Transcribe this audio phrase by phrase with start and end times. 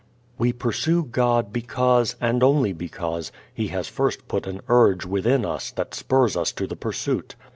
[0.39, 5.69] We pursue God because, and only because, He has first put an urge within us
[5.69, 7.35] that spurs us to the pursuit.